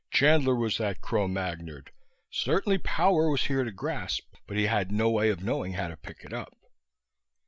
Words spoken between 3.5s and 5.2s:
to grasp, but he had no